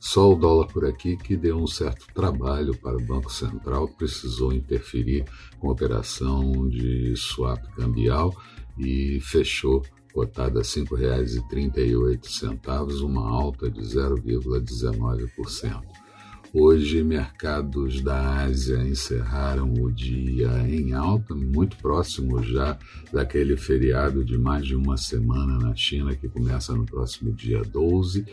[0.00, 4.54] Só o dólar por aqui que deu um certo trabalho para o Banco Central, precisou
[4.54, 5.26] interferir
[5.60, 8.34] com a operação de swap cambial
[8.78, 16.07] e fechou cotada a R$ 5,38, uma alta de 0,19%.
[16.52, 22.78] Hoje, mercados da Ásia encerraram o dia em alta, muito próximo já
[23.12, 28.24] daquele feriado de mais de uma semana na China, que começa no próximo dia 12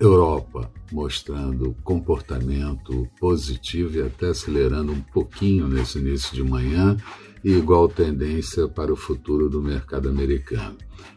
[0.00, 6.96] Europa mostrando comportamento positivo e até acelerando um pouquinho nesse início de manhã,
[7.44, 10.76] e igual tendência para o futuro do mercado americano.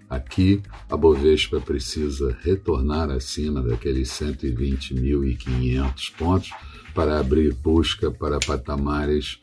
[0.10, 6.52] Aqui, a Bovespa precisa retornar acima daqueles 120.500 pontos
[6.94, 9.40] para abrir busca para patamares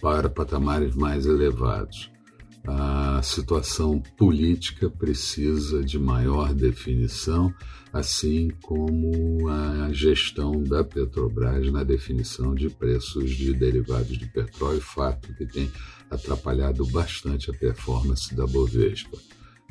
[0.00, 2.13] para patamares mais elevados
[2.66, 7.52] a situação política precisa de maior definição,
[7.92, 15.32] assim como a gestão da Petrobras na definição de preços de derivados de petróleo, fato
[15.34, 15.70] que tem
[16.10, 19.18] atrapalhado bastante a performance da Bovespa.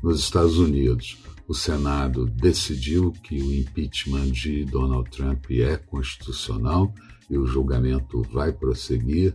[0.04, 6.94] Nos Estados Unidos, o Senado decidiu que o impeachment de Donald Trump é constitucional
[7.30, 9.34] e o julgamento vai prosseguir.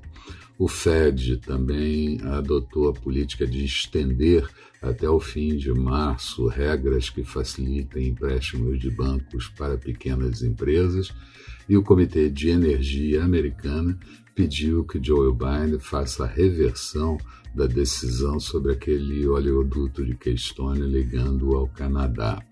[0.59, 4.45] O Fed também adotou a política de estender
[4.83, 11.15] até o fim de março regras que facilitem empréstimos de bancos para pequenas empresas.
[11.69, 13.97] E o Comitê de Energia americana
[14.35, 17.17] pediu que Joe Biden faça a reversão
[17.55, 22.43] da decisão sobre aquele oleoduto de Keystone ligando ao Canadá.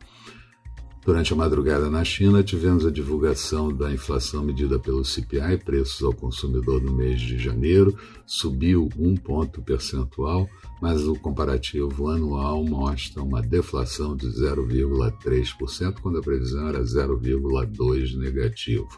[1.06, 6.12] Durante a madrugada na China, tivemos a divulgação da inflação medida pelo CPI, preços ao
[6.12, 7.96] consumidor no mês de janeiro,
[8.26, 10.48] subiu um ponto percentual,
[10.82, 18.88] mas o comparativo anual mostra uma deflação de 0,3%, quando a previsão era 0,2% negativo.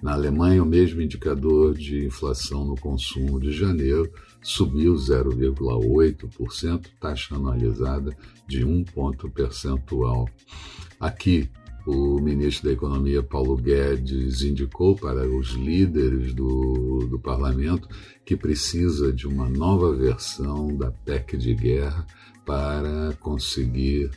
[0.00, 4.08] Na Alemanha, o mesmo indicador de inflação no consumo de janeiro
[4.40, 10.28] subiu 0,8%, taxa anualizada de um ponto percentual.
[11.00, 11.48] Aqui,
[11.86, 17.88] o ministro da Economia, Paulo Guedes, indicou para os líderes do, do parlamento
[18.22, 22.06] que precisa de uma nova versão da PEC de guerra
[22.44, 24.10] para conseguir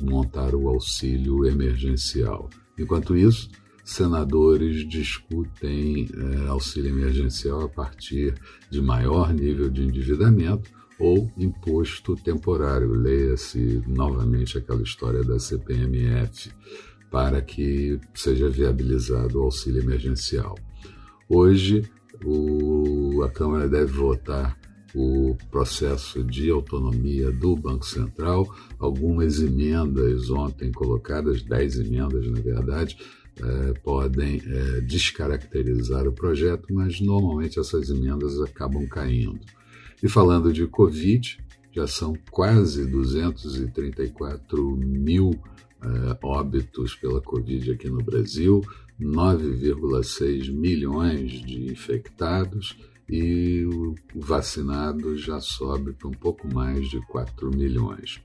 [0.00, 2.50] montar o auxílio emergencial.
[2.76, 3.48] Enquanto isso,
[3.84, 8.34] senadores discutem é, auxílio emergencial a partir
[8.68, 10.68] de maior nível de endividamento
[10.98, 12.92] ou imposto temporário.
[12.92, 16.50] Leia-se novamente aquela história da CPMF
[17.10, 20.56] para que seja viabilizado o auxílio emergencial.
[21.28, 21.84] Hoje,
[22.24, 24.58] o, a Câmara deve votar
[24.94, 28.48] o processo de autonomia do Banco Central.
[28.78, 32.96] Algumas emendas ontem colocadas, dez emendas na verdade,
[33.36, 39.40] eh, podem eh, descaracterizar o projeto, mas normalmente essas emendas acabam caindo.
[40.02, 41.38] E falando de Covid,
[41.72, 48.60] já são quase 234 mil uh, óbitos pela Covid aqui no Brasil,
[49.00, 52.76] 9,6 milhões de infectados
[53.08, 58.20] e o vacinado já sobe para um pouco mais de 4 milhões.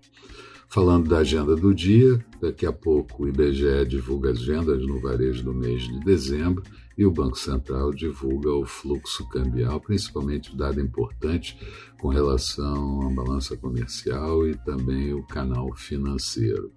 [0.71, 5.43] Falando da agenda do dia, daqui a pouco o IBGE divulga as vendas no varejo
[5.43, 6.61] do mês de dezembro
[6.95, 11.57] e o Banco Central divulga o fluxo cambial, principalmente dado importante
[11.99, 16.71] com relação à balança comercial e também o canal financeiro.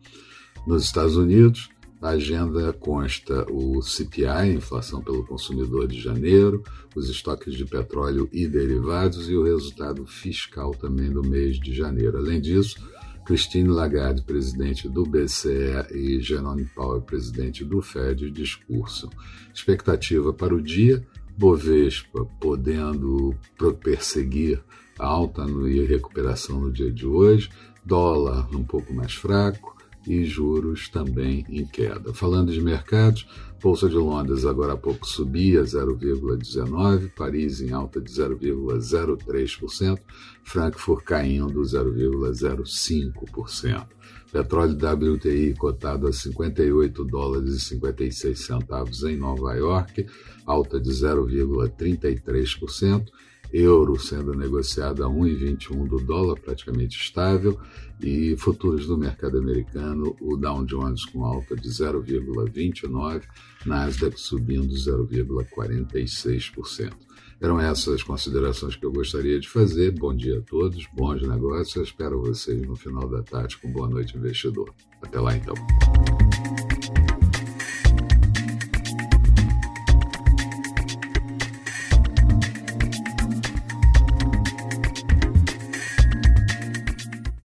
[0.66, 1.68] Nos Estados Unidos,
[2.00, 6.62] a agenda consta o CPI, inflação pelo consumidor de janeiro,
[6.96, 12.16] os estoques de petróleo e derivados e o resultado fiscal também do mês de janeiro.
[12.16, 12.76] Além disso,
[13.24, 19.10] Christine Lagarde, presidente do BCE, e Jerome Powell, presidente do Fed, discursam.
[19.54, 23.34] Expectativa para o dia: Bovespa podendo
[23.80, 24.62] perseguir
[24.98, 27.48] alta e recuperação no dia de hoje,
[27.84, 29.76] dólar um pouco mais fraco,
[30.06, 32.12] e juros também em queda.
[32.12, 33.26] Falando de mercados,
[33.60, 40.00] Bolsa de Londres agora há pouco subia 0,19%, Paris em alta de 0,03%,
[40.42, 43.86] Frankfurt caindo 0,05%.
[44.32, 50.04] Petróleo WTI cotado a 58 dólares e 56 centavos em Nova York,
[50.46, 53.04] alta de 0,33%
[53.52, 57.60] euro sendo negociado a 1,21 do dólar, praticamente estável,
[58.00, 63.22] e futuros do mercado americano, o Dow Jones com alta de 0,29,
[63.66, 66.92] Nasdaq subindo 0,46%.
[67.40, 69.90] Eram essas as considerações que eu gostaria de fazer.
[69.90, 71.74] Bom dia a todos, bons negócios.
[71.74, 74.72] Eu espero vocês no final da tarde com Boa Noite Investidor.
[75.02, 75.54] Até lá então.